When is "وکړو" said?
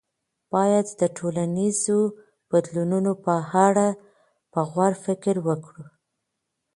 5.47-5.85